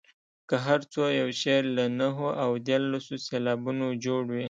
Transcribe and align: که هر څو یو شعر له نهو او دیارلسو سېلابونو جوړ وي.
که 0.49 0.55
هر 0.65 0.79
څو 0.91 1.01
یو 1.21 1.29
شعر 1.41 1.63
له 1.77 1.85
نهو 1.99 2.27
او 2.43 2.49
دیارلسو 2.67 3.13
سېلابونو 3.27 3.85
جوړ 4.05 4.21
وي. 4.31 4.39